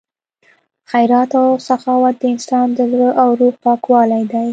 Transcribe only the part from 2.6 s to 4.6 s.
د زړه او روح پاکوالی دی.